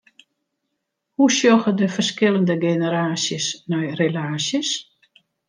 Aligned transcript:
Hoe 1.15 1.29
sjogge 1.35 1.71
de 1.81 1.87
ferskillende 1.97 2.55
generaasjes 2.65 3.47
nei 3.71 3.85
relaasjes? 4.01 4.73